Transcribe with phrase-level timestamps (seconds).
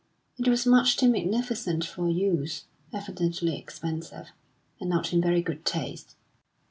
[0.39, 4.29] It was much too magnificent for use, evidently expensive,
[4.79, 6.15] and not in very good taste.